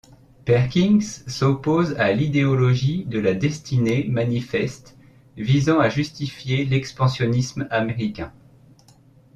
Perkins 0.45 1.23
s'oppose 1.27 1.93
à 1.99 2.11
l'idéologie 2.11 3.05
de 3.05 3.19
la 3.19 3.35
Destinée 3.35 4.07
manifeste 4.09 4.97
visant 5.37 5.79
à 5.79 5.89
justifier 5.89 6.65
l'expansionisme 6.65 7.67
américain. 7.69 8.33